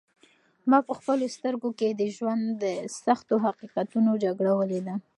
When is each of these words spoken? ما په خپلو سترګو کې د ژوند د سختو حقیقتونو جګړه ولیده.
ما 0.69 0.79
په 0.87 0.93
خپلو 0.99 1.25
سترګو 1.35 1.69
کې 1.79 1.89
د 1.93 2.01
ژوند 2.15 2.43
د 2.63 2.65
سختو 3.05 3.35
حقیقتونو 3.45 4.11
جګړه 4.23 4.51
ولیده. 4.59 4.95